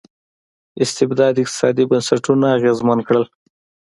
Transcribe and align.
استبداد 0.83 1.35
اقتصادي 1.41 1.83
بنسټونه 1.89 2.45
اغېزمن 2.57 2.99
کړل. 3.07 3.25